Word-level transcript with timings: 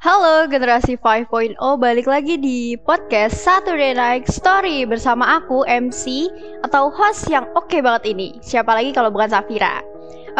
Halo 0.00 0.48
generasi 0.48 0.96
5.0 0.96 1.60
balik 1.76 2.08
lagi 2.08 2.40
di 2.40 2.72
podcast 2.88 3.36
Saturday 3.36 3.92
Night 3.92 4.32
Story 4.32 4.88
bersama 4.88 5.36
aku 5.36 5.60
MC 5.68 6.24
atau 6.64 6.88
host 6.88 7.28
yang 7.28 7.44
oke 7.52 7.76
banget 7.84 8.16
ini. 8.16 8.32
Siapa 8.40 8.72
lagi 8.72 8.96
kalau 8.96 9.12
bukan 9.12 9.28
Safira? 9.28 9.84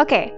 Oke. 0.01 0.33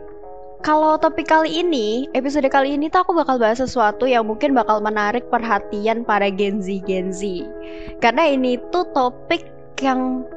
Kalau 0.59 0.99
topik 0.99 1.31
kali 1.31 1.63
ini, 1.63 2.12
episode 2.12 2.51
kali 2.51 2.75
ini 2.75 2.91
tuh 2.91 3.07
aku 3.07 3.15
bakal 3.15 3.39
bahas 3.39 3.63
sesuatu 3.63 4.04
yang 4.04 4.28
mungkin 4.28 4.51
bakal 4.51 4.83
menarik 4.83 5.24
perhatian 5.31 6.03
para 6.03 6.28
Gen 6.28 6.60
Z 6.60 6.83
Gen 6.83 7.15
Z. 7.15 7.47
Karena 8.03 8.28
ini 8.28 8.60
tuh 8.76 8.83
topik 8.92 9.47
yang 9.79 10.28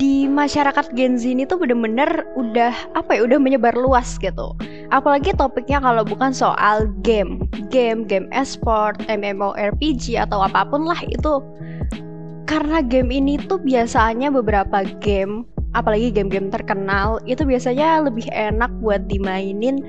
di 0.00 0.24
masyarakat 0.24 0.96
Gen 0.96 1.20
Z 1.20 1.28
ini 1.28 1.44
tuh 1.44 1.60
bener-bener 1.60 2.24
udah 2.40 2.72
apa 2.96 3.20
ya 3.20 3.28
udah 3.28 3.36
menyebar 3.36 3.76
luas 3.76 4.16
gitu 4.16 4.56
apalagi 4.94 5.34
topiknya 5.34 5.82
kalau 5.82 6.06
bukan 6.06 6.30
soal 6.30 6.86
game. 7.02 7.42
Game 7.74 8.06
game 8.06 8.30
esport 8.30 9.02
MMORPG 9.10 10.14
atau 10.22 10.46
apa 10.46 10.62
pun 10.70 10.86
lah 10.86 11.02
itu. 11.10 11.42
Karena 12.46 12.78
game 12.78 13.10
ini 13.10 13.34
tuh 13.50 13.58
biasanya 13.58 14.30
beberapa 14.30 14.86
game 15.02 15.42
apalagi 15.74 16.14
game-game 16.14 16.54
terkenal 16.54 17.18
itu 17.26 17.42
biasanya 17.42 18.06
lebih 18.06 18.30
enak 18.30 18.70
buat 18.78 19.10
dimainin 19.10 19.82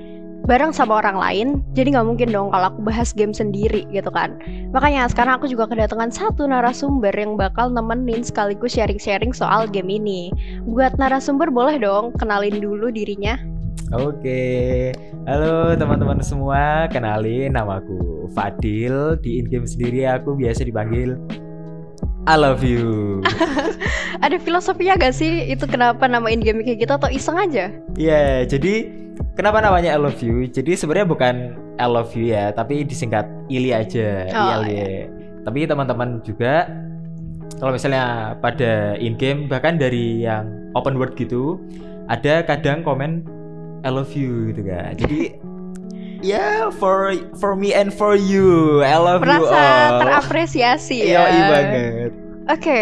bareng 0.49 0.73
sama 0.73 1.02
orang 1.02 1.18
lain. 1.18 1.48
Jadi 1.77 1.94
nggak 1.94 2.08
mungkin 2.10 2.30
dong 2.34 2.49
kalau 2.49 2.74
aku 2.74 2.82
bahas 2.85 3.13
game 3.13 3.34
sendiri 3.34 3.85
gitu 3.94 4.10
kan. 4.10 4.38
Makanya 4.74 5.05
sekarang 5.10 5.38
aku 5.41 5.46
juga 5.46 5.70
kedatangan 5.70 6.10
satu 6.10 6.49
narasumber 6.49 7.13
yang 7.13 7.38
bakal 7.38 7.70
nemenin 7.70 8.26
sekaligus 8.26 8.74
sharing-sharing 8.74 9.34
soal 9.34 9.70
game 9.70 9.90
ini. 9.90 10.34
Buat 10.66 10.98
narasumber 10.98 11.54
boleh 11.54 11.77
dong 11.77 12.18
kenalin 12.18 12.58
dulu 12.58 12.90
dirinya 12.90 13.38
Oke, 13.94 14.92
halo 15.30 15.78
teman-teman 15.78 16.20
semua, 16.20 16.90
kenalin 16.90 17.54
namaku 17.54 18.28
Fadil 18.34 19.16
Di 19.22 19.40
in-game 19.40 19.70
sendiri 19.70 20.10
aku 20.10 20.34
biasa 20.34 20.66
dipanggil 20.66 21.16
I 22.26 22.36
love 22.36 22.66
you 22.66 23.22
Ada 24.26 24.41
filosofinya 24.41 24.98
gak 24.98 25.14
sih 25.14 25.46
itu 25.52 25.70
kenapa 25.70 26.10
namain 26.10 26.41
game 26.41 26.66
kayak 26.66 26.88
gitu 26.88 26.94
atau 26.98 27.12
iseng 27.12 27.38
aja? 27.38 27.70
Iya, 27.99 28.10
yeah, 28.10 28.34
jadi 28.48 28.90
kenapa 29.38 29.62
namanya 29.62 29.94
I 29.94 29.99
love 30.02 30.18
you? 30.24 30.48
Jadi 30.49 30.74
sebenarnya 30.74 31.05
bukan 31.05 31.36
I 31.77 31.86
love 31.86 32.16
you 32.18 32.34
ya, 32.34 32.49
tapi 32.55 32.82
disingkat 32.88 33.27
Ili 33.52 33.76
aja, 33.76 34.26
Oh, 34.34 34.66
ILY. 34.66 35.12
Tapi 35.46 35.70
teman-teman 35.70 36.24
juga 36.26 36.66
kalau 37.62 37.71
misalnya 37.76 38.36
pada 38.42 38.98
in 38.98 39.14
game 39.16 39.46
bahkan 39.46 39.77
dari 39.77 40.26
yang 40.26 40.49
open 40.74 40.98
world 40.98 41.14
gitu, 41.20 41.62
ada 42.10 42.42
kadang 42.42 42.82
komen 42.82 43.35
I 43.86 43.94
love 43.94 44.12
you 44.18 44.50
gitu 44.50 44.66
kan. 44.66 44.98
Jadi 44.98 45.38
ya 46.26 46.74
for 46.74 47.14
for 47.38 47.54
me 47.54 47.70
and 47.70 47.94
for 47.94 48.18
you, 48.18 48.82
I 48.82 48.98
love 48.98 49.22
you 49.22 49.30
Merasa 49.30 49.62
all. 49.62 50.02
terapresiasi 50.02 51.05
Iya 51.05 51.22
ya. 51.22 51.46
banget. 51.54 52.12
Oke, 52.50 52.80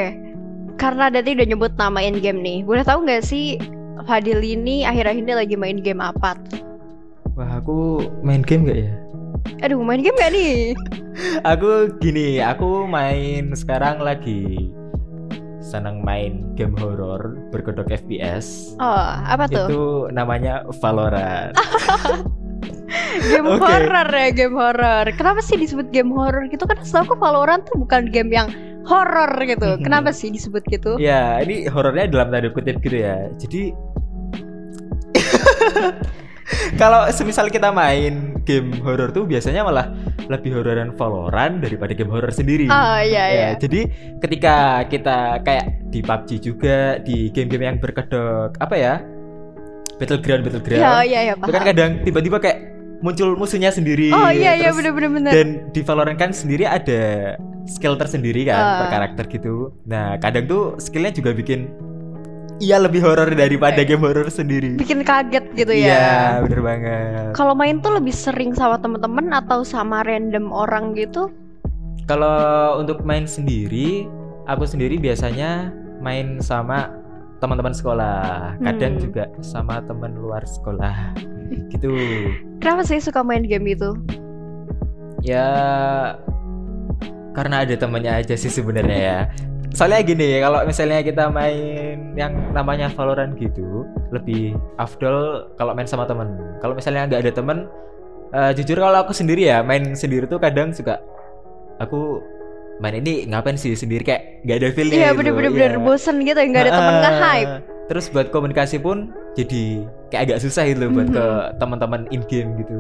karena 0.80 1.12
Dati 1.12 1.36
udah 1.36 1.48
nyebut 1.52 1.74
nama 1.76 2.00
in 2.00 2.24
game 2.24 2.40
nih, 2.40 2.64
boleh 2.64 2.88
tahu 2.88 3.04
nggak 3.04 3.24
sih 3.24 3.60
Fadil 4.04 4.44
ini 4.44 4.84
akhir-akhir 4.84 5.24
ini 5.24 5.34
lagi 5.36 5.56
main 5.56 5.80
game 5.80 6.00
apa? 6.04 6.36
Wah 7.36 7.60
aku 7.60 8.04
main 8.20 8.44
game 8.44 8.68
gak 8.68 8.80
ya? 8.84 8.92
Aduh, 9.64 9.80
main 9.80 10.04
game 10.04 10.16
gak 10.20 10.36
nih? 10.36 10.76
aku 11.52 11.88
gini, 12.04 12.44
aku 12.44 12.84
main 12.84 13.56
sekarang 13.56 14.04
lagi 14.04 14.72
senang 15.64 16.04
main 16.04 16.44
game 16.60 16.76
horor 16.76 17.40
berkedok 17.50 17.88
FPS. 17.88 18.76
Oh, 18.84 19.08
apa 19.24 19.48
tuh? 19.48 19.68
Itu 19.72 19.84
namanya 20.12 20.68
Valorant. 20.84 21.56
game 23.32 23.48
Oke. 23.48 23.64
horror 23.64 24.10
ya, 24.12 24.30
game 24.36 24.56
horror. 24.60 25.06
Kenapa 25.16 25.40
sih 25.40 25.56
disebut 25.56 25.90
game 25.96 26.12
horror 26.12 26.52
gitu? 26.52 26.68
Kan 26.68 26.84
setahu 26.84 27.16
aku 27.16 27.16
Valorant 27.24 27.64
tuh 27.64 27.80
bukan 27.80 28.12
game 28.12 28.30
yang 28.30 28.52
horror 28.84 29.32
gitu. 29.48 29.80
Mhm. 29.80 29.88
Kenapa 29.88 30.12
sih 30.12 30.30
disebut 30.30 30.64
gitu? 30.68 31.00
ya, 31.00 31.40
ini 31.40 31.72
horornya 31.72 32.12
dalam 32.12 32.30
tanda 32.30 32.52
kutip 32.52 32.84
gitu 32.84 33.00
ya. 33.00 33.32
Jadi 33.40 33.72
kalau 36.82 37.08
semisal 37.10 37.48
kita 37.48 37.72
main 37.72 38.36
game 38.44 38.76
horor 38.84 39.10
tuh 39.16 39.24
biasanya 39.24 39.64
malah 39.64 39.92
lebih 40.28 40.56
hororan 40.60 40.92
Valorant 40.96 41.64
daripada 41.64 41.96
game 41.96 42.12
horor 42.12 42.32
sendiri. 42.32 42.68
Oh 42.68 43.00
iya 43.00 43.24
iya. 43.32 43.48
Ya, 43.56 43.60
jadi 43.60 43.82
ketika 44.20 44.86
kita 44.88 45.40
kayak 45.44 45.66
di 45.92 46.00
PUBG 46.04 46.30
juga 46.42 47.00
di 47.04 47.30
game-game 47.32 47.66
yang 47.74 47.78
berkedok 47.80 48.56
apa 48.60 48.76
ya? 48.76 48.94
Battleground 50.02 50.44
Battleground. 50.48 50.82
Iya 50.82 50.94
iya 51.06 51.20
iya 51.32 51.34
Itu 51.38 51.52
kan 51.54 51.64
kadang 51.64 51.92
tiba-tiba 52.04 52.38
kayak 52.42 52.60
muncul 53.04 53.36
musuhnya 53.36 53.70
sendiri. 53.70 54.10
Oh 54.16 54.32
iya 54.32 54.56
iya 54.56 54.72
bener. 54.72 54.96
Dan 55.32 55.48
di 55.76 55.82
Valorant 55.84 56.16
kan 56.20 56.32
sendiri 56.32 56.64
ada 56.64 57.36
skill 57.68 57.96
tersendiri 57.96 58.48
kan 58.48 58.60
Ah. 58.60 58.80
per 58.84 58.88
karakter 58.92 59.26
gitu. 59.32 59.72
Nah, 59.88 60.20
kadang 60.20 60.48
tuh 60.48 60.64
skillnya 60.80 61.12
juga 61.16 61.32
bikin 61.32 61.68
iya 62.64 62.80
lebih 62.80 63.04
horor 63.04 63.28
daripada 63.28 63.84
game 63.84 64.00
horor 64.00 64.32
sendiri. 64.32 64.80
Bikin 64.80 65.04
kaget 65.04 65.52
gitu 65.52 65.74
Iya, 65.76 65.92
ya. 65.92 66.16
bener 66.40 66.62
banget. 66.64 67.32
Kalau 67.36 67.52
main 67.52 67.84
tuh 67.84 68.00
lebih 68.00 68.16
sering 68.16 68.56
sama 68.56 68.80
temen-temen 68.80 69.36
atau 69.36 69.68
sama 69.68 70.00
random 70.02 70.48
orang 70.50 70.96
gitu? 70.96 71.28
Kalau 72.08 72.80
untuk 72.80 73.04
main 73.04 73.28
sendiri, 73.28 74.08
aku 74.48 74.64
sendiri 74.64 74.96
biasanya 74.96 75.72
main 76.00 76.40
sama 76.40 76.88
teman-teman 77.40 77.76
sekolah. 77.76 78.56
Kadang 78.60 78.96
Hmm. 78.96 79.04
juga 79.04 79.24
sama 79.44 79.84
teman 79.84 80.16
luar 80.16 80.48
sekolah. 80.48 80.96
Gitu. 81.70 81.92
Kenapa 82.58 82.82
sih 82.82 82.98
suka 82.98 83.22
main 83.22 83.46
game 83.46 83.76
itu? 83.78 83.94
Ya 85.22 85.46
karena 87.34 87.62
ada 87.62 87.76
temannya 87.78 88.10
aja 88.10 88.34
sih 88.34 88.50
sebenarnya 88.50 88.98
ya. 88.98 89.20
Soalnya 89.74 90.02
gini, 90.02 90.38
kalau 90.38 90.66
misalnya 90.66 91.02
kita 91.02 91.30
main 91.30 91.93
yang 92.14 92.34
namanya 92.54 92.90
Valorant 92.94 93.34
gitu, 93.36 93.86
lebih 94.14 94.54
afdol 94.78 95.50
kalau 95.58 95.74
main 95.74 95.90
sama 95.90 96.06
temen. 96.06 96.34
Kalau 96.62 96.78
misalnya 96.78 97.10
nggak 97.10 97.22
ada 97.26 97.34
temen, 97.34 97.58
eh, 98.32 98.52
jujur 98.54 98.78
kalau 98.78 99.02
aku 99.02 99.14
sendiri 99.14 99.50
ya, 99.50 99.62
main 99.62 99.94
sendiri 99.94 100.30
tuh 100.30 100.38
kadang 100.38 100.70
suka 100.70 101.02
aku 101.78 102.22
main 102.78 102.98
ini 102.98 103.26
ngapain 103.30 103.54
sih 103.54 103.74
sendiri 103.74 104.02
kayak 104.02 104.42
nggak 104.46 104.58
ada 104.58 104.68
feelnya 104.74 104.98
Iya 104.98 105.10
gitu. 105.10 105.18
bener-bener 105.22 105.50
Iya. 105.50 105.58
bener 105.58 105.74
bosen 105.82 106.16
gitu 106.22 106.38
ya 106.38 106.48
nggak 106.48 106.64
ada 106.66 106.74
temen 106.74 106.94
Heeh. 106.94 107.04
nge-hype. 107.04 107.54
Terus 107.84 108.06
buat 108.10 108.28
komunikasi 108.32 108.78
pun 108.80 108.98
jadi 109.36 109.84
kayak 110.10 110.22
agak 110.26 110.40
susah 110.42 110.64
gitu 110.66 110.90
buat 110.90 111.10
Mhm. 111.10 111.16
ke 111.18 111.26
teman-teman 111.60 112.02
in 112.10 112.22
game 112.26 112.58
gitu. 112.58 112.78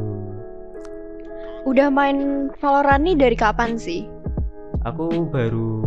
Udah 1.64 1.88
main 1.88 2.50
Valorant 2.60 3.04
nih 3.04 3.16
dari 3.16 3.38
kapan 3.38 3.78
sih? 3.78 4.04
Aku 4.84 5.30
baru 5.32 5.80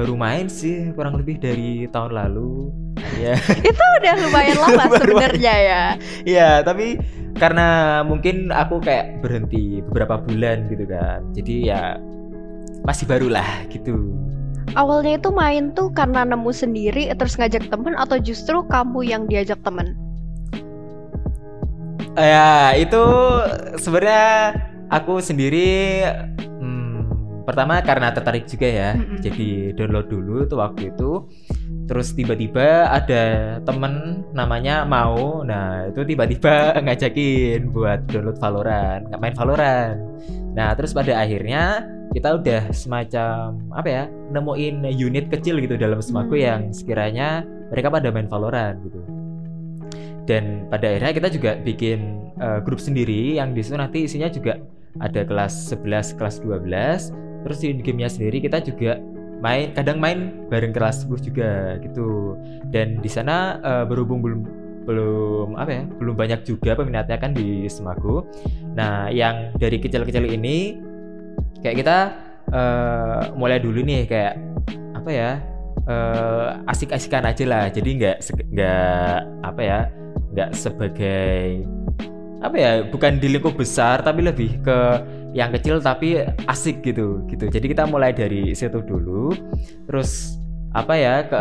baru 0.00 0.16
main 0.16 0.48
sih 0.48 0.96
kurang 0.96 1.20
lebih 1.20 1.36
dari 1.36 1.84
tahun 1.92 2.16
lalu. 2.16 2.72
Ya. 3.20 3.36
Itu 3.68 3.84
udah 4.00 4.14
lumayan 4.24 4.56
lama 4.56 4.84
sebenarnya 4.96 5.54
ya. 5.60 5.82
Iya, 6.24 6.50
tapi 6.64 6.96
karena 7.36 8.00
mungkin 8.00 8.48
aku 8.48 8.80
kayak 8.80 9.20
berhenti 9.20 9.84
beberapa 9.84 10.16
bulan 10.24 10.72
gitu 10.72 10.88
kan. 10.88 11.20
Jadi 11.36 11.68
ya 11.68 12.00
masih 12.88 13.04
baru 13.04 13.28
lah 13.28 13.68
gitu. 13.68 13.92
Awalnya 14.72 15.20
itu 15.20 15.28
main 15.34 15.76
tuh 15.76 15.92
karena 15.92 16.24
nemu 16.24 16.48
sendiri 16.48 17.12
terus 17.12 17.36
ngajak 17.36 17.68
temen 17.68 17.92
atau 18.00 18.16
justru 18.16 18.64
kamu 18.72 19.04
yang 19.04 19.28
diajak 19.28 19.60
temen? 19.60 19.92
Ya, 22.16 22.72
itu 22.74 23.04
sebenarnya 23.76 24.56
aku 24.88 25.20
sendiri 25.20 26.02
pertama 27.44 27.80
karena 27.82 28.12
tertarik 28.14 28.44
juga 28.46 28.68
ya. 28.68 28.90
Mm-mm. 28.94 29.18
Jadi 29.22 29.72
download 29.76 30.08
dulu 30.08 30.44
tuh 30.46 30.58
waktu 30.60 30.92
itu. 30.92 31.26
Terus 31.90 32.14
tiba-tiba 32.14 32.86
ada 32.86 33.22
temen 33.66 34.22
namanya 34.30 34.86
mau, 34.86 35.42
nah 35.42 35.90
itu 35.90 36.06
tiba-tiba 36.06 36.70
ngajakin 36.86 37.66
buat 37.74 38.06
download 38.06 38.38
Valorant, 38.38 39.10
nggak 39.10 39.20
main 39.20 39.34
Valorant. 39.34 39.98
Nah 40.54 40.70
terus 40.78 40.94
pada 40.94 41.18
akhirnya 41.18 41.82
kita 42.10 42.38
udah 42.38 42.70
semacam 42.74 43.54
apa 43.70 43.88
ya 43.90 44.04
nemuin 44.34 44.82
unit 44.98 45.30
kecil 45.30 45.58
gitu 45.62 45.78
dalam 45.78 45.98
semaku 46.02 46.38
Hmm. 46.38 46.42
yang 46.46 46.60
sekiranya 46.74 47.42
mereka 47.70 47.90
pada 47.90 48.10
main 48.14 48.30
Valorant 48.30 48.78
gitu. 48.86 49.00
Dan 50.30 50.70
pada 50.70 50.94
akhirnya 50.94 51.10
kita 51.10 51.28
juga 51.34 51.50
bikin 51.58 52.30
eh, 52.38 52.58
grup 52.62 52.78
sendiri 52.78 53.34
yang 53.34 53.50
di 53.50 53.66
situ 53.66 53.74
nanti 53.74 54.06
isinya 54.06 54.30
juga 54.30 54.62
ada 54.98 55.22
kelas 55.26 55.74
11, 55.74 56.14
kelas 56.18 56.38
12. 56.42 57.29
Terus 57.46 57.58
di 57.62 57.80
gamenya 57.80 58.10
sendiri 58.10 58.42
kita 58.42 58.60
juga 58.60 59.00
main 59.40 59.72
kadang 59.72 59.96
main 59.96 60.46
bareng 60.52 60.72
kelas 60.72 61.08
10 61.08 61.28
juga 61.32 61.80
gitu. 61.80 62.36
Dan 62.68 63.00
di 63.00 63.10
sana 63.10 63.60
eh, 63.60 63.84
berhubung 63.88 64.20
belum 64.20 64.40
belum 64.80 65.60
apa 65.60 65.70
ya 65.70 65.82
belum 65.86 66.16
banyak 66.16 66.40
juga 66.48 66.72
peminatnya 66.74 67.16
kan 67.20 67.32
di 67.32 67.68
Semaku. 67.68 68.24
Nah 68.76 69.12
yang 69.12 69.52
dari 69.56 69.76
kecil-kecil 69.80 70.24
ini 70.28 70.80
kayak 71.64 71.76
kita 71.84 71.98
eh, 72.52 73.22
mulai 73.36 73.60
dulu 73.60 73.80
nih 73.84 74.08
kayak 74.08 74.34
apa 74.96 75.10
ya 75.10 75.30
eh, 75.88 76.48
asik-asikan 76.68 77.24
aja 77.28 77.44
lah. 77.48 77.64
Jadi 77.72 77.90
nggak 78.00 78.16
nggak 78.52 79.16
apa 79.44 79.60
ya 79.60 79.80
nggak 80.30 80.50
sebagai 80.54 81.66
apa 82.40 82.56
ya 82.56 82.70
bukan 82.88 83.20
di 83.20 83.36
lingkup 83.36 83.52
besar 83.52 84.00
tapi 84.00 84.24
lebih 84.24 84.64
ke 84.64 84.78
yang 85.32 85.54
kecil 85.54 85.78
tapi 85.78 86.22
asik 86.46 86.82
gitu 86.82 87.22
gitu. 87.30 87.46
Jadi 87.46 87.66
kita 87.70 87.86
mulai 87.86 88.10
dari 88.10 88.54
situ 88.54 88.82
dulu. 88.82 89.30
Terus 89.86 90.40
apa 90.70 90.94
ya 90.94 91.26
ke, 91.26 91.38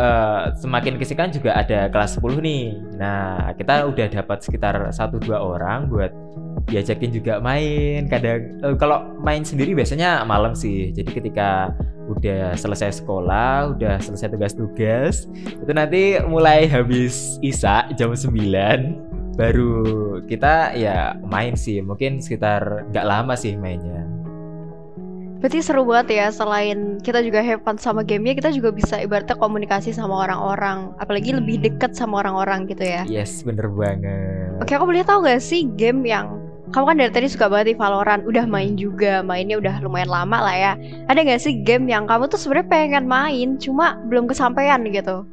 semakin 0.58 0.98
ke 0.98 1.06
sini 1.06 1.18
kan 1.22 1.30
juga 1.30 1.54
ada 1.54 1.90
kelas 1.90 2.18
10 2.18 2.42
nih. 2.42 2.66
Nah 2.98 3.54
kita 3.54 3.86
udah 3.86 4.08
dapat 4.10 4.42
sekitar 4.42 4.90
satu 4.90 5.22
dua 5.22 5.38
orang 5.38 5.90
buat 5.90 6.10
diajakin 6.70 7.14
juga 7.14 7.38
main. 7.42 8.10
Kadang 8.10 8.62
eh, 8.62 8.76
kalau 8.78 9.06
main 9.22 9.46
sendiri 9.46 9.74
biasanya 9.78 10.26
malam 10.26 10.54
sih. 10.58 10.94
Jadi 10.94 11.10
ketika 11.14 11.74
udah 12.10 12.58
selesai 12.58 13.06
sekolah 13.06 13.78
udah 13.78 14.02
selesai 14.02 14.34
tugas-tugas 14.34 15.30
itu 15.46 15.70
nanti 15.70 16.18
mulai 16.26 16.66
habis 16.66 17.38
isa 17.46 17.86
jam 17.94 18.18
9 18.18 19.09
baru 19.40 20.20
kita 20.28 20.76
ya 20.76 21.16
main 21.24 21.56
sih 21.56 21.80
mungkin 21.80 22.20
sekitar 22.20 22.92
nggak 22.92 23.08
lama 23.08 23.40
sih 23.40 23.56
mainnya 23.56 24.04
Berarti 25.40 25.64
seru 25.64 25.88
banget 25.88 26.20
ya, 26.20 26.28
selain 26.36 27.00
kita 27.00 27.24
juga 27.24 27.40
have 27.40 27.64
fun 27.64 27.80
sama 27.80 28.04
gamenya, 28.04 28.36
kita 28.36 28.52
juga 28.52 28.76
bisa 28.76 29.00
ibaratnya 29.00 29.40
komunikasi 29.40 29.96
sama 29.96 30.28
orang-orang, 30.28 30.92
apalagi 31.00 31.32
lebih 31.32 31.64
deket 31.64 31.96
sama 31.96 32.20
orang-orang 32.20 32.68
gitu 32.68 32.84
ya. 32.84 33.08
yes 33.08 33.48
bener 33.48 33.72
banget 33.72 34.60
Oke, 34.60 34.76
aku 34.76 34.92
boleh 34.92 35.00
tahu 35.08 35.24
gak 35.24 35.40
sih 35.40 35.64
game 35.80 36.04
yang 36.04 36.44
kamu 36.76 36.86
kan 36.92 36.98
dari 37.00 37.12
tadi 37.16 37.28
suka 37.32 37.48
banget 37.48 37.74
di 37.74 37.76
Valorant, 37.80 38.22
udah 38.28 38.46
main 38.46 38.76
juga, 38.76 39.24
mainnya 39.24 39.58
udah 39.58 39.80
lumayan 39.82 40.12
lama 40.12 40.38
lah 40.44 40.56
ya. 40.60 40.74
Ada 41.08 41.24
gak 41.24 41.42
sih 41.42 41.64
game 41.64 41.88
yang 41.88 42.06
kamu 42.06 42.28
tuh 42.30 42.38
sebenarnya 42.38 42.68
pengen 42.68 43.06
main, 43.08 43.56
cuma 43.58 43.98
belum 44.12 44.28
kesampaian 44.28 44.84
gitu? 44.86 45.26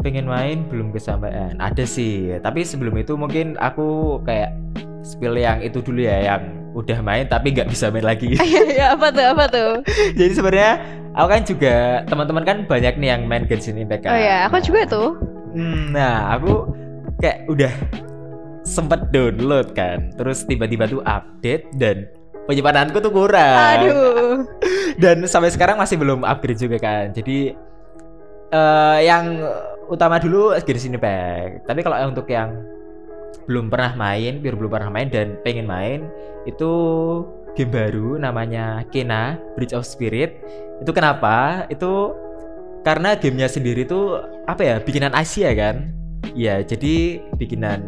Pengen 0.00 0.24
main 0.24 0.64
belum 0.66 0.90
kesampaian 0.90 1.54
ada 1.56 1.84
sih 1.84 2.34
tapi 2.40 2.64
sebelum 2.64 2.96
itu 2.96 3.14
mungkin 3.14 3.54
aku 3.56 4.18
kayak 4.24 4.52
spill 5.00 5.34
yang 5.34 5.60
itu 5.60 5.80
dulu 5.80 6.00
ya 6.00 6.18
yang 6.26 6.42
udah 6.70 6.98
main 7.00 7.26
tapi 7.26 7.50
nggak 7.50 7.66
bisa 7.66 7.90
main 7.90 8.04
lagi 8.04 8.32
ya 8.78 8.94
apa 8.94 9.10
tuh, 9.10 9.26
apa 9.26 9.44
tuh? 9.46 9.70
jadi 10.18 10.32
sebenarnya 10.32 10.72
aku 11.12 11.28
kan 11.28 11.42
juga 11.42 11.74
teman-teman 12.06 12.44
kan 12.44 12.56
banyak 12.64 12.94
nih 12.94 13.08
yang 13.10 13.22
main 13.26 13.44
Genshin 13.44 13.74
Impact 13.74 14.06
kan 14.06 14.14
Oh 14.14 14.20
ya, 14.20 14.46
aku 14.46 14.56
Nah, 14.56 14.62
juga 14.62 14.80
tuh. 14.86 15.08
hmm, 15.52 15.82
nah 15.90 16.14
aku 16.32 16.52
kayak 17.18 17.38
udah 17.50 17.72
sempet 18.62 19.10
download 19.10 19.74
kan 19.74 20.14
terus 20.14 20.46
tiba-tiba 20.46 20.86
tuh 20.86 21.02
update 21.02 21.66
dan 21.74 22.06
penyimpananku 22.46 22.96
tuh 22.98 23.10
kurang 23.10 23.82
Aduh. 23.82 24.46
dan 25.02 25.26
sampai 25.26 25.50
sekarang 25.50 25.74
masih 25.74 25.98
belum 25.98 26.22
upgrade 26.22 26.60
juga 26.60 26.78
kan 26.78 27.10
jadi 27.10 27.56
eh 28.50 28.98
yang 29.02 29.42
utama 29.90 30.22
dulu 30.22 30.54
Genshin 30.62 30.94
Impact 30.94 31.66
tapi 31.66 31.82
kalau 31.82 31.98
untuk 32.06 32.30
yang 32.30 32.54
belum 33.50 33.66
pernah 33.66 33.98
main 33.98 34.38
biar 34.38 34.54
belum 34.54 34.70
pernah 34.70 34.90
main 34.94 35.10
dan 35.10 35.34
pengen 35.42 35.66
main 35.66 36.06
itu 36.46 36.70
game 37.54 37.70
baru 37.70 38.18
namanya 38.18 38.86
Kena 38.90 39.38
Bridge 39.58 39.74
of 39.74 39.86
Spirit. 39.86 40.38
Itu 40.82 40.94
kenapa? 40.94 41.66
Itu 41.68 42.14
karena 42.86 43.18
gamenya 43.18 43.50
sendiri 43.50 43.84
tuh 43.84 44.22
apa 44.48 44.62
ya 44.64 44.76
bikinan 44.80 45.12
Asia 45.12 45.52
kan? 45.52 45.90
Ya 46.32 46.62
jadi 46.62 47.20
bikinan 47.36 47.84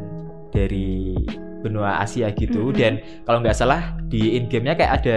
dari 0.50 1.14
benua 1.62 2.02
Asia 2.02 2.28
gitu. 2.34 2.74
Mhm. 2.74 2.76
dan 2.76 2.92
kalau 3.24 3.38
nggak 3.40 3.56
salah 3.56 3.94
di 4.10 4.36
in 4.36 4.50
gamenya 4.50 4.74
kayak 4.76 4.92
ada 5.02 5.16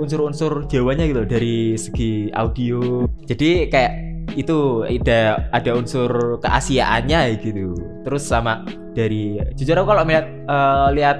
unsur-unsur 0.00 0.64
Jawanya 0.66 1.04
gitu 1.06 1.22
dari 1.28 1.76
segi 1.76 2.32
audio. 2.32 3.04
Jadi 3.28 3.68
kayak 3.68 4.13
itu 4.32 4.88
ada 4.88 5.48
ada 5.52 5.70
unsur 5.76 6.40
keasiaannya 6.40 7.38
gitu. 7.44 7.76
Terus 8.04 8.24
sama 8.24 8.64
dari 8.96 9.38
jujur 9.54 9.76
aku 9.76 9.92
kalau 9.92 10.02
melihat 10.08 10.26
eh, 10.28 10.88
lihat 10.96 11.18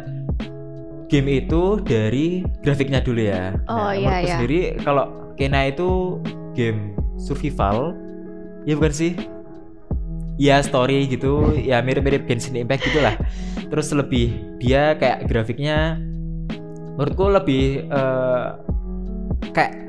game 1.12 1.44
itu 1.44 1.78
dari 1.84 2.42
grafiknya 2.64 3.04
dulu 3.04 3.20
ya. 3.20 3.54
Oh, 3.68 3.92
iya, 3.92 4.08
menurutku 4.08 4.24
iya. 4.24 4.34
sendiri 4.38 4.60
kalau 4.82 5.04
Kena 5.34 5.66
itu 5.66 6.22
game 6.54 6.94
survival 7.18 7.90
ya 8.64 8.78
bukan 8.78 8.94
sih? 8.94 9.12
Ya 10.38 10.58
story 10.62 11.06
gitu 11.06 11.54
ya 11.58 11.78
mirip-mirip 11.82 12.26
Genshin 12.26 12.58
Impact 12.58 12.90
gitulah. 12.90 13.14
Terus 13.70 13.90
lebih 13.94 14.34
dia 14.62 14.94
kayak 14.98 15.26
grafiknya 15.30 15.98
menurutku 16.94 17.26
lebih 17.30 17.86
eh, 17.90 18.48
kayak 19.50 19.83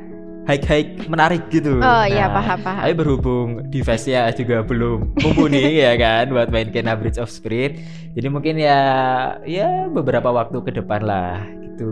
high-high 0.45 1.06
menarik 1.06 1.50
gitu 1.50 1.77
Oh 1.77 2.03
iya, 2.03 2.25
Nah, 2.25 2.38
paham, 2.38 2.59
paham. 2.62 2.81
tapi 2.81 2.94
berhubung 2.94 3.50
device-nya 3.68 4.30
juga 4.31 4.62
belum 4.62 5.18
mumpuni 5.18 5.77
ya 5.83 5.94
kan 5.95 6.30
buat 6.30 6.47
main 6.47 6.69
Kena 6.69 6.94
Bridge 6.94 7.18
of 7.18 7.27
Spirit 7.27 7.81
jadi 8.13 8.27
mungkin 8.27 8.56
ya 8.56 8.80
ya 9.44 9.68
beberapa 9.88 10.30
waktu 10.30 10.62
ke 10.62 10.71
depan 10.74 11.01
lah 11.01 11.42
gitu 11.62 11.92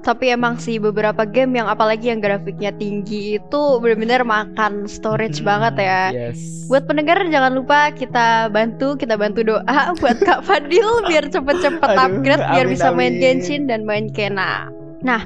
Tapi 0.00 0.32
emang 0.32 0.56
sih 0.56 0.76
beberapa 0.76 1.24
game 1.24 1.56
yang 1.56 1.68
apalagi 1.68 2.08
yang 2.08 2.20
grafiknya 2.20 2.72
tinggi 2.72 3.36
itu 3.36 3.62
benar-benar 3.76 4.24
makan 4.24 4.88
storage 4.88 5.40
Hmm, 5.40 5.48
banget 5.50 5.74
ya. 5.78 6.00
yes 6.10 6.64
Buat 6.66 6.88
pendengar 6.88 7.20
jangan 7.22 7.52
lupa 7.52 7.92
kita 7.92 8.48
bantu, 8.48 8.96
kita 8.96 9.20
bantu 9.20 9.44
doa 9.44 9.60
buat 10.00 10.16
Kak 10.18 10.40
Fadil 10.40 11.04
biar 11.04 11.28
cepet-cepet 11.28 11.90
upgrade 11.94 12.40
biar 12.40 12.64
amin, 12.64 12.72
bisa 12.72 12.88
main 12.90 13.12
amin. 13.12 13.20
Genshin 13.20 13.62
dan 13.64 13.84
main 13.84 14.08
Kena. 14.08 14.72
Nah, 15.00 15.20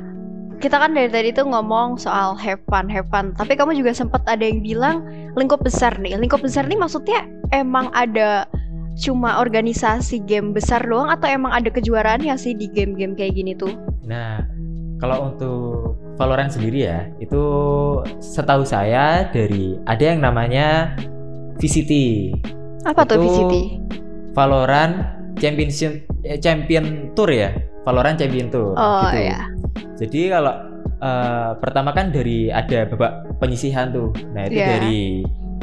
kita 0.61 0.77
kan 0.79 0.95
dari 0.95 1.11
tadi 1.11 1.31
tuh 1.35 1.47
ngomong 1.49 1.99
soal 1.99 2.35
have 2.39 2.61
fun, 2.71 2.87
have 2.91 3.09
fun. 3.11 3.35
Tapi 3.35 3.55
kamu 3.59 3.79
juga 3.79 3.95
sempat 3.95 4.23
ada 4.29 4.43
yang 4.43 4.61
bilang 4.63 5.03
lingkup 5.35 5.63
besar 5.63 5.95
nih. 5.99 6.19
Lingkup 6.19 6.43
besar 6.43 6.67
nih 6.67 6.79
maksudnya 6.79 7.27
emang 7.51 7.91
ada 7.95 8.47
cuma 8.95 9.43
organisasi 9.43 10.23
game 10.23 10.55
besar 10.55 10.87
doang 10.87 11.11
atau 11.11 11.27
emang 11.27 11.51
ada 11.51 11.67
kejuaraannya 11.67 12.35
sih 12.39 12.55
di 12.55 12.71
game-game 12.71 13.19
kayak 13.19 13.35
gini 13.35 13.53
tuh? 13.59 13.75
Nah, 14.07 14.47
kalau 15.03 15.35
untuk 15.35 15.99
Valorant 16.15 16.47
sendiri 16.47 16.87
ya, 16.87 17.11
itu 17.19 17.43
setahu 18.23 18.63
saya 18.63 19.27
dari 19.35 19.75
ada 19.91 20.05
yang 20.15 20.23
namanya 20.23 20.95
VCT. 21.59 21.93
Apa 22.87 23.03
tuh 23.03 23.19
Itu 23.19 23.27
VCT? 23.27 23.55
Valorant 24.31 24.95
Championship 25.43 26.07
eh, 26.23 26.39
Champion 26.39 27.11
Tour 27.19 27.35
ya. 27.35 27.51
Valorant 27.85 28.17
Champion 28.17 28.49
Tour 28.49 28.73
Oh 28.75 29.05
gitu. 29.09 29.21
ya. 29.29 29.39
Jadi 30.01 30.21
kalau 30.33 30.55
eh, 30.99 31.51
pertama 31.61 31.93
kan 31.93 32.09
dari 32.09 32.49
ada 32.49 32.89
babak 32.89 33.39
penyisihan 33.39 33.93
tuh. 33.93 34.11
Nah, 34.33 34.49
itu 34.49 34.57
Iya. 34.57 34.69
dari 34.81 35.01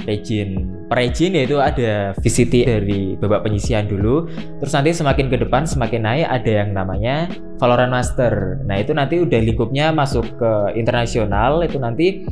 region 0.01 0.49
per 0.89 0.97
region 0.97 1.37
yaitu 1.37 1.61
ada 1.61 2.11
VCT 2.17 2.65
dari 2.65 3.01
babak 3.17 3.45
penyisihan 3.45 3.85
dulu. 3.85 4.25
Terus 4.59 4.73
nanti 4.73 4.93
semakin 4.93 5.29
ke 5.29 5.37
depan 5.39 5.65
semakin 5.65 6.01
naik 6.01 6.27
ada 6.27 6.51
yang 6.63 6.69
namanya 6.73 7.25
Valorant 7.57 7.89
Master. 7.89 8.61
Nah, 8.65 8.77
itu 8.77 8.93
nanti 8.93 9.17
udah 9.17 9.39
lingkupnya 9.39 9.89
masuk 9.89 10.25
ke 10.37 10.51
internasional 10.75 11.61
itu 11.61 11.77
nanti 11.77 12.25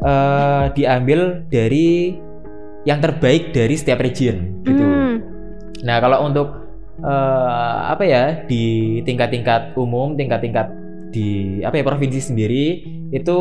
eh, 0.00 0.64
diambil 0.72 1.44
dari 1.48 2.16
yang 2.84 3.00
terbaik 3.00 3.56
dari 3.56 3.74
setiap 3.74 4.00
region 4.00 4.60
gitu. 4.62 4.84
Hmm. 4.84 5.14
Nah, 5.84 6.00
kalau 6.00 6.28
untuk 6.28 6.63
eh, 7.00 7.76
apa 7.90 8.04
ya 8.06 8.22
di 8.46 8.98
tingkat-tingkat 9.02 9.74
umum, 9.74 10.14
tingkat-tingkat 10.14 10.70
di 11.14 11.62
apa 11.62 11.78
ya 11.78 11.84
provinsi 11.86 12.18
sendiri 12.18 12.82
itu 13.14 13.38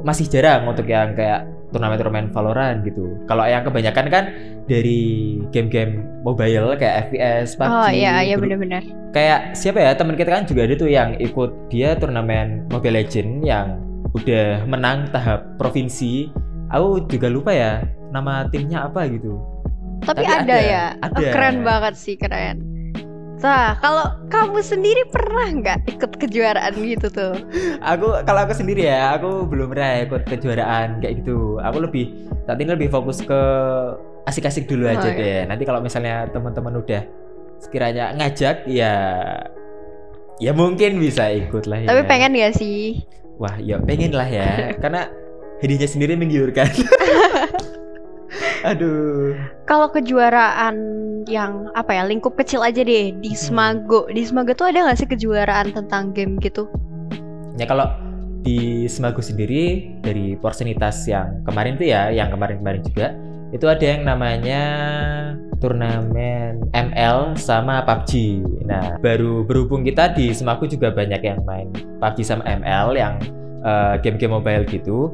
masih 0.00 0.24
jarang 0.32 0.64
untuk 0.64 0.88
yang 0.88 1.12
kayak 1.12 1.44
turnamen-turnamen 1.72 2.32
Valorant 2.32 2.84
gitu. 2.84 3.16
Kalau 3.28 3.44
yang 3.48 3.64
kebanyakan 3.64 4.06
kan 4.12 4.24
dari 4.68 5.40
game-game 5.52 6.04
mobile 6.24 6.76
kayak 6.76 7.12
FPS, 7.12 7.56
PUBG. 7.56 7.68
Oh 7.68 7.88
iya, 7.92 8.24
iya 8.24 8.36
benar-benar. 8.36 8.84
Kayak 9.12 9.56
siapa 9.56 9.80
ya 9.80 9.92
teman 9.96 10.16
kita 10.16 10.30
kan 10.32 10.44
juga 10.48 10.68
ada 10.68 10.74
tuh 10.76 10.88
yang 10.92 11.16
ikut 11.20 11.50
dia 11.72 11.96
turnamen 11.96 12.68
Mobile 12.72 13.04
Legend 13.04 13.44
yang 13.44 13.80
udah 14.12 14.64
menang 14.68 15.08
tahap 15.12 15.56
provinsi. 15.56 16.28
Aku 16.72 17.04
juga 17.08 17.28
lupa 17.28 17.52
ya 17.52 17.84
nama 18.12 18.48
timnya 18.48 18.88
apa 18.88 19.08
gitu. 19.08 19.36
Tapi, 20.04 20.24
Tapi 20.24 20.24
ada, 20.24 20.40
ada, 20.44 20.56
ya. 20.60 20.84
ada. 21.00 21.20
Keren 21.20 21.56
banget 21.64 21.94
sih, 21.96 22.16
keren. 22.16 22.71
Nah, 23.42 23.74
kalau 23.76 24.06
kamu 24.30 24.62
sendiri 24.62 25.02
pernah 25.06 25.50
nggak 25.50 25.78
ikut 25.90 26.12
kejuaraan 26.16 26.72
gitu 26.78 27.10
tuh? 27.10 27.34
aku 27.82 28.22
kalau 28.22 28.40
aku 28.40 28.54
sendiri 28.54 28.86
ya 28.86 29.12
aku 29.12 29.44
belum 29.44 29.66
pernah 29.68 29.98
ikut 30.00 30.22
kejuaraan 30.24 31.02
kayak 31.02 31.20
gitu 31.20 31.58
aku 31.58 31.78
lebih 31.82 32.04
saat 32.42 32.56
ini 32.56 32.70
lebih 32.70 32.88
fokus 32.88 33.18
ke 33.18 33.40
asik-asik 34.24 34.64
dulu 34.64 34.86
Oh, 34.86 34.94
aja 34.94 35.10
iya. 35.10 35.18
deh 35.18 35.40
nanti 35.50 35.62
kalau 35.62 35.82
misalnya 35.82 36.30
teman-teman 36.30 36.78
udah 36.78 37.02
sekiranya 37.58 38.14
ngajak 38.14 38.62
ya 38.64 38.94
ya 40.38 40.52
mungkin 40.52 40.98
bisa 40.98 41.26
ikut 41.28 41.66
lah 41.66 41.78
ya 41.78 41.88
Tapi 41.90 42.02
pengen 42.06 42.34
gak 42.34 42.54
sih? 42.54 43.02
wah 43.36 43.58
ya 43.58 43.78
pengen 43.78 44.14
lah 44.14 44.26
ya 44.26 44.46
karena 44.82 45.10
hadiahnya 45.58 45.88
sendiri 45.88 46.14
menggiurkan 46.14 46.70
aduh 48.62 49.34
Kalau 49.64 49.88
kejuaraan 49.88 50.76
yang 51.26 51.70
apa 51.72 51.94
ya 51.94 52.02
lingkup 52.04 52.34
kecil 52.34 52.62
aja 52.62 52.82
deh 52.82 53.10
Hmm. 53.10 53.20
di 53.20 53.32
Smago, 53.32 54.06
di 54.08 54.22
Smago 54.22 54.52
tuh 54.52 54.70
ada 54.70 54.86
nggak 54.86 54.98
sih 54.98 55.08
kejuaraan 55.08 55.70
tentang 55.72 56.10
game 56.12 56.38
gitu? 56.38 56.66
ya 57.54 57.68
kalau 57.68 57.84
di 58.42 58.88
Semago 58.88 59.22
sendiri 59.22 59.86
dari 60.00 60.34
porsenitas 60.34 61.06
yang 61.06 61.44
kemarin 61.44 61.78
tuh 61.78 61.86
ya 61.86 62.10
yang 62.10 62.32
kemarin-kemarin 62.32 62.82
juga 62.82 63.14
itu 63.52 63.68
ada 63.68 63.84
yang 63.84 64.02
namanya 64.02 64.62
turnamen 65.60 66.58
ML 66.72 67.38
sama 67.38 67.84
PUBG. 67.86 68.42
Nah, 68.66 68.98
baru 68.98 69.46
berhubung 69.46 69.86
kita 69.86 70.10
di 70.10 70.34
Semaku 70.34 70.66
juga 70.66 70.90
banyak 70.90 71.22
yang 71.22 71.38
main 71.46 71.70
PUBG 72.02 72.18
sama 72.26 72.42
ML 72.48 72.96
yang 72.96 73.14
uh, 73.62 73.94
game-game 74.00 74.34
mobile 74.34 74.64
gitu. 74.66 75.12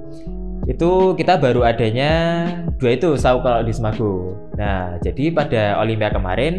Itu 0.69 1.17
kita 1.17 1.41
baru 1.41 1.65
adanya 1.65 2.45
dua 2.77 2.95
itu 2.95 3.17
tahu 3.17 3.41
kalau 3.41 3.65
di 3.65 3.73
Semaku. 3.73 4.37
Nah, 4.61 5.01
jadi 5.01 5.33
pada 5.33 5.63
Olimpiade 5.81 6.15
kemarin 6.21 6.55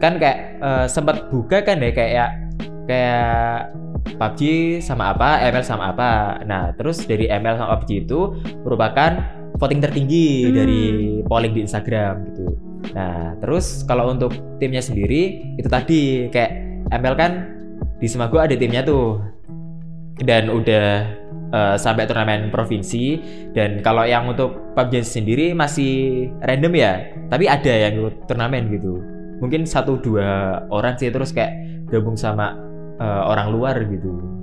kan 0.00 0.16
kayak 0.16 0.56
uh, 0.64 0.86
sempat 0.88 1.28
buka 1.28 1.60
kan 1.60 1.82
ya 1.82 1.92
kayak 1.92 2.28
kayak 2.88 3.74
PUBG 4.16 4.40
sama 4.80 5.12
apa, 5.12 5.44
ML 5.50 5.64
sama 5.66 5.92
apa. 5.92 6.40
Nah, 6.46 6.72
terus 6.78 7.04
dari 7.04 7.28
ML 7.28 7.58
sama 7.58 7.76
PUBG 7.82 8.08
itu 8.08 8.38
merupakan 8.64 9.18
voting 9.60 9.82
tertinggi 9.82 10.48
hmm. 10.48 10.54
dari 10.56 10.82
polling 11.28 11.52
di 11.52 11.60
Instagram 11.66 12.32
gitu. 12.32 12.46
Nah, 12.96 13.36
terus 13.44 13.84
kalau 13.84 14.08
untuk 14.08 14.32
timnya 14.56 14.80
sendiri 14.80 15.52
itu 15.60 15.68
tadi 15.68 16.32
kayak 16.32 16.52
ML 16.88 17.14
kan 17.18 17.32
di 18.00 18.06
Semago 18.08 18.40
ada 18.40 18.54
timnya 18.56 18.86
tuh. 18.86 19.20
Dan 20.20 20.52
udah 20.52 21.16
uh, 21.52 21.76
sampai 21.76 22.06
turnamen 22.06 22.48
provinsi. 22.50 23.20
Dan 23.54 23.82
kalau 23.84 24.06
yang 24.06 24.26
untuk 24.30 24.74
PUBG 24.74 25.02
sendiri 25.04 25.46
masih 25.52 26.26
random 26.42 26.72
ya, 26.74 26.92
tapi 27.28 27.46
ada 27.46 27.70
yang 27.70 28.06
ikut 28.06 28.26
turnamen 28.26 28.70
gitu. 28.72 29.02
Mungkin 29.40 29.64
satu 29.64 29.96
dua 30.00 30.60
orang 30.68 31.00
sih 31.00 31.08
terus 31.08 31.32
kayak 31.32 31.54
gabung 31.88 32.14
sama 32.14 32.54
uh, 33.00 33.22
orang 33.28 33.50
luar 33.50 33.76
gitu. 33.88 34.40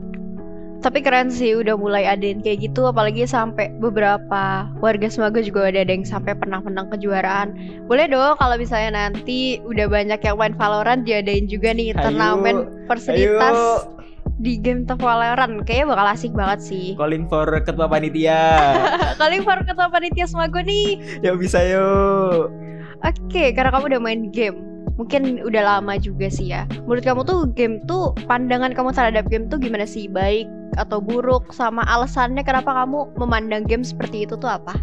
Tapi 0.78 1.02
keren 1.02 1.34
sih 1.34 1.58
udah 1.58 1.74
mulai 1.74 2.06
ada 2.06 2.22
yang 2.22 2.38
kayak 2.46 2.70
gitu 2.70 2.86
apalagi 2.86 3.26
sampai 3.26 3.74
beberapa 3.82 4.70
warga 4.78 5.10
Semago 5.10 5.42
juga 5.42 5.74
ada 5.74 5.82
yang 5.82 6.06
sampai 6.06 6.38
pernah 6.38 6.62
menang 6.62 6.94
kejuaraan. 6.94 7.58
Boleh 7.90 8.06
dong 8.06 8.38
kalau 8.38 8.56
misalnya 8.62 9.10
nanti 9.10 9.58
udah 9.66 9.90
banyak 9.90 10.22
yang 10.22 10.38
main 10.38 10.54
Valorant 10.54 11.02
diadain 11.02 11.50
juga 11.50 11.74
nih 11.74 11.98
turnamen 11.98 12.86
perseditas 12.86 13.90
di 14.38 14.62
game 14.62 14.86
top 14.86 15.02
Valorant 15.02 15.66
kayaknya 15.66 15.98
bakal 15.98 16.08
asik 16.14 16.32
banget 16.38 16.60
sih. 16.62 16.86
Calling 16.94 17.26
for 17.26 17.50
ketua 17.66 17.90
panitia. 17.90 18.78
Calling 19.22 19.42
for 19.42 19.58
ketua 19.66 19.90
panitia 19.90 20.30
Semago 20.30 20.62
nih. 20.62 21.22
Ya 21.26 21.34
bisa 21.34 21.62
yuk 21.66 22.68
oke 23.06 23.44
karena 23.54 23.70
kamu 23.70 23.86
udah 23.94 24.02
main 24.02 24.22
game 24.34 24.58
mungkin 24.98 25.46
udah 25.46 25.78
lama 25.78 25.94
juga 26.02 26.26
sih 26.26 26.50
ya. 26.50 26.66
Menurut 26.90 27.06
kamu 27.06 27.22
tuh 27.22 27.40
game 27.54 27.78
tuh 27.86 28.18
pandangan 28.26 28.74
kamu 28.74 28.90
terhadap 28.98 29.30
game 29.30 29.46
tuh 29.46 29.62
gimana 29.62 29.86
sih? 29.86 30.10
Baik 30.10 30.50
atau 30.74 30.98
buruk? 30.98 31.54
Sama 31.54 31.86
alasannya 31.86 32.42
kenapa 32.42 32.74
kamu 32.74 33.14
memandang 33.14 33.62
game 33.70 33.86
seperti 33.86 34.26
itu 34.26 34.34
tuh 34.42 34.50
apa? 34.50 34.74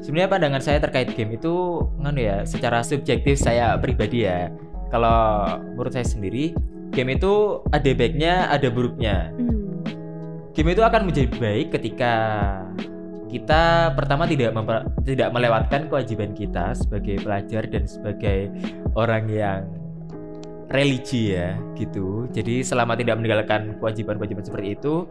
Sebenarnya 0.00 0.30
pandangan 0.30 0.62
saya 0.62 0.78
terkait 0.78 1.10
game 1.18 1.34
itu 1.34 1.84
nganu 1.98 2.22
ya, 2.22 2.46
secara 2.46 2.86
subjektif 2.86 3.34
saya 3.34 3.74
pribadi 3.82 4.30
ya. 4.30 4.46
Kalau 4.94 5.42
menurut 5.74 5.90
saya 5.90 6.06
sendiri, 6.06 6.54
game 6.90 7.16
itu 7.16 7.62
ada 7.70 7.90
baiknya, 7.94 8.50
ada 8.50 8.68
buruknya. 8.68 9.30
Hmm. 9.34 9.82
Game 10.54 10.70
itu 10.74 10.82
akan 10.82 11.06
menjadi 11.06 11.30
baik 11.38 11.66
ketika 11.78 12.14
kita 13.30 13.94
pertama 13.94 14.26
tidak 14.26 14.50
tidak 15.06 15.28
melewatkan 15.30 15.86
kewajiban 15.86 16.34
kita 16.34 16.74
sebagai 16.74 17.22
pelajar 17.22 17.62
dan 17.70 17.86
sebagai 17.86 18.50
orang 18.98 19.30
yang 19.30 19.70
religi 20.70 21.34
ya 21.34 21.58
gitu. 21.74 22.30
Jadi 22.30 22.62
selama 22.62 22.94
tidak 22.94 23.18
meninggalkan 23.18 23.78
kewajiban-kewajiban 23.78 24.42
seperti 24.46 24.68
itu 24.78 25.06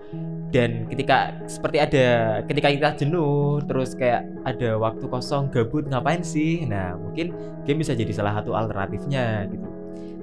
dan 0.50 0.88
ketika 0.88 1.36
seperti 1.46 1.78
ada 1.84 2.08
ketika 2.48 2.68
kita 2.72 2.90
jenuh 2.96 3.60
terus 3.68 3.94
kayak 3.94 4.28
ada 4.48 4.80
waktu 4.80 5.06
kosong 5.08 5.52
gabut 5.52 5.88
ngapain 5.88 6.24
sih? 6.24 6.64
Nah, 6.68 6.96
mungkin 6.96 7.36
game 7.68 7.84
bisa 7.84 7.96
jadi 7.96 8.12
salah 8.16 8.40
satu 8.40 8.56
alternatifnya 8.56 9.48
gitu. 9.52 9.69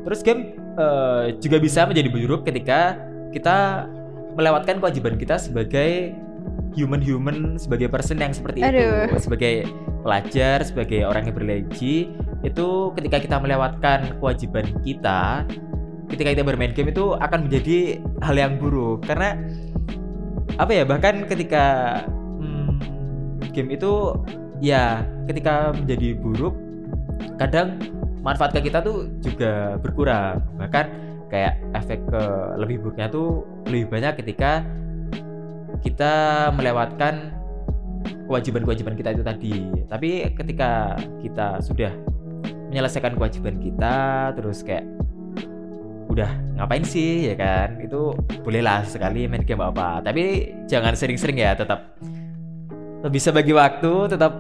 Terus 0.07 0.21
game 0.23 0.55
uh, 0.79 1.35
juga 1.43 1.59
bisa 1.59 1.83
menjadi 1.83 2.09
buruk 2.09 2.47
ketika 2.47 2.95
kita 3.35 3.91
melewatkan 4.39 4.79
kewajiban 4.79 5.19
kita 5.19 5.41
sebagai 5.41 6.15
human-human 6.77 7.57
sebagai 7.57 7.89
person 7.89 8.21
yang 8.21 8.37
seperti 8.37 8.61
Aduh. 8.61 9.09
itu 9.09 9.17
sebagai 9.19 9.65
pelajar 10.05 10.61
sebagai 10.61 11.09
orang 11.09 11.27
yang 11.27 11.35
berreligi 11.35 12.13
itu 12.45 12.93
ketika 12.95 13.17
kita 13.19 13.37
melewatkan 13.41 14.21
kewajiban 14.21 14.69
kita 14.85 15.43
ketika 16.13 16.37
kita 16.37 16.45
bermain 16.45 16.77
game 16.77 16.93
itu 16.93 17.17
akan 17.17 17.49
menjadi 17.49 17.99
hal 18.23 18.37
yang 18.37 18.61
buruk 18.61 19.03
karena 19.09 19.41
apa 20.61 20.71
ya 20.71 20.85
bahkan 20.87 21.25
ketika 21.27 21.99
hmm, 22.39 22.79
game 23.57 23.73
itu 23.73 24.15
ya 24.61 25.03
ketika 25.27 25.75
menjadi 25.75 26.15
buruk 26.15 26.55
kadang 27.41 27.81
manfaat 28.26 28.50
ke 28.50 28.66
kita 28.66 28.83
tuh 28.83 29.06
juga 29.23 29.78
berkurang. 29.78 30.42
Bahkan 30.59 30.87
kayak 31.30 31.54
efek 31.78 32.02
ke 32.11 32.23
lebih 32.59 32.83
buruknya 32.83 33.06
tuh 33.06 33.47
lebih 33.71 33.87
banyak 33.87 34.18
ketika 34.18 34.66
kita 35.87 36.12
melewatkan 36.50 37.30
kewajiban-kewajiban 38.26 38.99
kita 38.99 39.14
itu 39.14 39.23
tadi. 39.23 39.56
Tapi 39.87 40.11
ketika 40.35 40.99
kita 41.23 41.62
sudah 41.62 41.95
menyelesaikan 42.75 43.14
kewajiban 43.14 43.62
kita 43.62 43.95
terus 44.35 44.66
kayak 44.66 44.83
udah 46.11 46.30
ngapain 46.59 46.83
sih? 46.83 47.30
Ya 47.30 47.38
kan? 47.38 47.78
Itu 47.78 48.18
bolehlah 48.42 48.83
sekali 48.83 49.30
main 49.30 49.47
game 49.47 49.62
apa 49.62 50.02
tapi 50.02 50.54
jangan 50.66 50.99
sering-sering 50.99 51.38
ya 51.38 51.54
tetap 51.54 51.95
bisa 53.06 53.30
bagi 53.30 53.54
waktu 53.54 54.11
tetap 54.11 54.38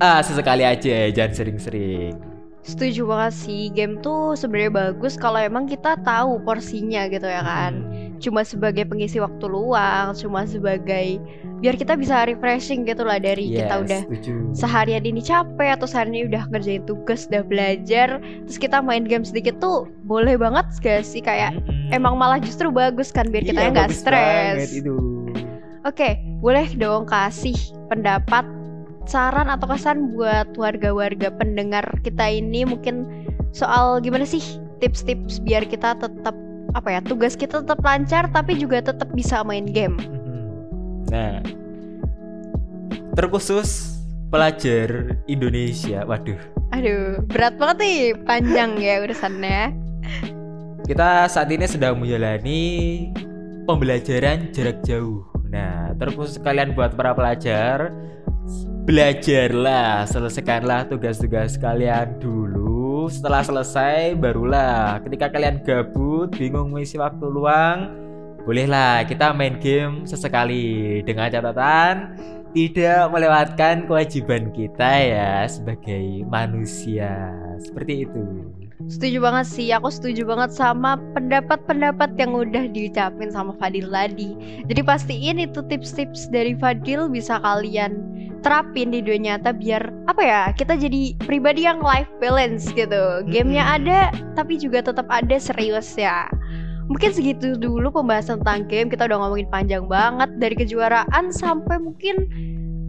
ah 0.00 0.24
sesekali 0.24 0.64
aja 0.64 1.12
jangan 1.12 1.32
sering-sering 1.36 2.31
setuju 2.62 3.10
banget 3.10 3.34
sih 3.34 3.62
game 3.74 3.98
tuh 4.06 4.38
sebenarnya 4.38 4.94
bagus 4.94 5.18
kalau 5.18 5.34
emang 5.34 5.66
kita 5.66 5.98
tahu 6.06 6.38
porsinya 6.46 7.10
gitu 7.10 7.26
ya 7.26 7.42
kan 7.42 7.82
hmm. 7.82 8.22
cuma 8.22 8.46
sebagai 8.46 8.86
pengisi 8.86 9.18
waktu 9.18 9.50
luang 9.50 10.14
cuma 10.14 10.46
sebagai 10.46 11.18
biar 11.58 11.74
kita 11.74 11.98
bisa 11.98 12.22
refreshing 12.22 12.86
gitu 12.86 13.02
lah 13.02 13.18
dari 13.18 13.50
yes, 13.50 13.66
kita 13.66 13.74
udah 13.82 14.00
setuju. 14.06 14.32
seharian 14.54 15.02
ini 15.02 15.18
capek 15.22 15.74
atau 15.74 15.86
seharian 15.90 16.14
ini 16.14 16.26
udah 16.30 16.46
ngerjain 16.54 16.82
tugas 16.86 17.26
udah 17.30 17.42
belajar 17.42 18.22
terus 18.46 18.58
kita 18.62 18.78
main 18.78 19.02
game 19.02 19.26
sedikit 19.26 19.58
tuh 19.58 19.90
boleh 20.06 20.38
banget 20.38 20.66
gak 20.78 21.02
sih 21.02 21.18
kayak 21.18 21.58
mm-hmm. 21.58 21.98
emang 21.98 22.14
malah 22.14 22.38
justru 22.38 22.70
bagus 22.70 23.10
kan 23.10 23.26
biar 23.26 23.42
kita 23.42 23.58
iya, 23.58 23.74
nggak 23.74 23.90
stres 23.90 24.70
oke 25.82 26.08
boleh 26.38 26.66
dong 26.78 27.10
kasih 27.10 27.58
pendapat 27.90 28.46
saran 29.06 29.50
atau 29.50 29.66
kesan 29.70 30.14
buat 30.14 30.50
warga-warga 30.54 31.30
pendengar 31.34 31.84
kita 32.06 32.28
ini 32.28 32.66
mungkin 32.66 33.06
soal 33.52 34.00
gimana 34.00 34.24
sih 34.24 34.42
tips-tips 34.80 35.42
biar 35.42 35.66
kita 35.66 35.98
tetap 35.98 36.34
apa 36.72 36.88
ya 36.88 37.00
tugas 37.04 37.36
kita 37.36 37.60
tetap 37.60 37.84
lancar 37.84 38.30
tapi 38.32 38.56
juga 38.56 38.80
tetap 38.80 39.10
bisa 39.12 39.44
main 39.44 39.68
game 39.68 40.00
Nah, 41.12 41.44
terkhusus 43.12 44.00
pelajar 44.32 45.20
Indonesia, 45.28 46.08
waduh. 46.08 46.40
Aduh, 46.72 47.20
berat 47.28 47.60
banget 47.60 47.76
nih, 47.84 48.00
panjang 48.24 48.80
ya 48.80 49.04
urusannya. 49.04 49.76
Kita 50.88 51.28
saat 51.28 51.52
ini 51.52 51.68
sedang 51.68 52.00
menjalani 52.00 52.60
pembelajaran 53.68 54.56
jarak 54.56 54.80
jauh. 54.88 55.20
Nah, 55.52 55.92
terkhusus 56.00 56.40
kalian 56.40 56.72
buat 56.72 56.96
para 56.96 57.12
pelajar, 57.12 57.92
belajarlah, 58.82 60.10
selesaikanlah 60.10 60.90
tugas-tugas 60.90 61.54
kalian 61.54 62.18
dulu. 62.18 63.06
Setelah 63.06 63.42
selesai, 63.46 64.18
barulah 64.18 64.98
ketika 65.06 65.30
kalian 65.30 65.62
gabut, 65.62 66.34
bingung 66.34 66.74
mengisi 66.74 66.98
waktu 66.98 67.26
luang, 67.26 67.94
bolehlah 68.42 69.06
kita 69.06 69.30
main 69.30 69.58
game 69.62 70.02
sesekali 70.02 70.98
dengan 71.06 71.30
catatan 71.30 72.18
tidak 72.52 73.08
melewatkan 73.08 73.88
kewajiban 73.88 74.52
kita 74.52 74.92
ya 75.00 75.32
sebagai 75.48 76.26
manusia 76.28 77.32
seperti 77.62 78.04
itu. 78.04 78.26
Setuju 78.90 79.18
banget 79.22 79.46
sih, 79.46 79.68
aku 79.70 79.88
setuju 79.88 80.26
banget 80.26 80.50
sama 80.54 80.98
pendapat-pendapat 81.14 82.18
yang 82.18 82.34
udah 82.34 82.66
diucapin 82.70 83.30
sama 83.30 83.54
Fadil 83.56 83.88
tadi. 83.88 84.34
Jadi 84.66 84.80
pastiin 84.82 85.38
itu 85.38 85.62
tips-tips 85.66 86.30
dari 86.30 86.58
Fadil 86.58 87.06
bisa 87.06 87.38
kalian 87.42 88.02
terapin 88.42 88.90
di 88.90 88.98
dunia 88.98 89.38
nyata 89.38 89.54
biar 89.54 89.86
apa 90.10 90.18
ya 90.18 90.42
kita 90.58 90.74
jadi 90.74 91.14
pribadi 91.22 91.62
yang 91.62 91.78
life 91.78 92.10
balance 92.18 92.68
gitu. 92.74 93.22
Gamenya 93.30 93.78
ada 93.78 94.10
tapi 94.34 94.58
juga 94.58 94.82
tetap 94.82 95.06
ada 95.08 95.38
serius 95.38 95.94
ya. 95.94 96.26
Mungkin 96.90 97.14
segitu 97.14 97.54
dulu 97.54 97.94
pembahasan 97.94 98.42
tentang 98.42 98.66
game. 98.66 98.90
Kita 98.90 99.06
udah 99.06 99.18
ngomongin 99.22 99.48
panjang 99.48 99.86
banget 99.86 100.28
dari 100.42 100.58
kejuaraan 100.58 101.30
sampai 101.30 101.78
mungkin 101.78 102.26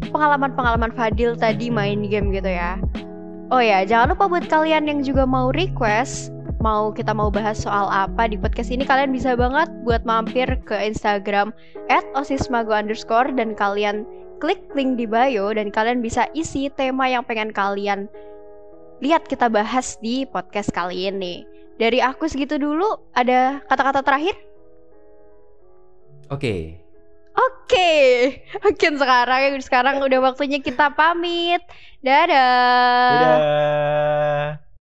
pengalaman-pengalaman 0.10 0.92
Fadil 0.98 1.38
tadi 1.38 1.70
main 1.70 2.02
game 2.10 2.34
gitu 2.34 2.50
ya. 2.50 2.82
Oh 3.54 3.62
ya, 3.62 3.86
jangan 3.86 4.18
lupa 4.18 4.26
buat 4.26 4.50
kalian 4.50 4.90
yang 4.90 5.06
juga 5.06 5.30
mau 5.30 5.54
request 5.54 6.34
mau 6.64 6.90
kita 6.96 7.12
mau 7.12 7.28
bahas 7.28 7.60
soal 7.60 7.92
apa 7.92 8.32
di 8.32 8.40
podcast 8.40 8.72
ini 8.72 8.88
kalian 8.88 9.12
bisa 9.12 9.36
banget 9.36 9.68
buat 9.84 10.02
mampir 10.08 10.48
ke 10.64 10.74
Instagram 10.74 11.52
at 11.92 12.08
osismago 12.16 12.72
underscore 12.72 13.30
dan 13.36 13.52
kalian 13.52 14.08
klik 14.40 14.64
link 14.72 14.96
di 14.96 15.04
bio 15.04 15.52
dan 15.52 15.70
kalian 15.70 16.00
bisa 16.00 16.26
isi 16.32 16.72
tema 16.74 17.12
yang 17.12 17.22
pengen 17.28 17.52
kalian 17.52 18.08
lihat 19.04 19.28
kita 19.28 19.52
bahas 19.52 20.00
di 20.00 20.24
podcast 20.24 20.72
kali 20.72 21.12
ini. 21.12 21.44
Dari 21.76 22.00
aku 22.00 22.32
segitu 22.32 22.56
dulu, 22.56 22.96
ada 23.12 23.60
kata-kata 23.68 24.00
terakhir? 24.00 24.40
Oke. 26.32 26.83
Oke, 27.34 27.92
oke 28.68 28.88
sekarang 28.94 29.58
sekarang 29.66 29.96
udah 30.06 30.20
waktunya 30.22 30.62
kita 30.62 30.94
pamit. 30.94 31.62
Dadah. 32.06 33.10
Dadah. 33.10 34.63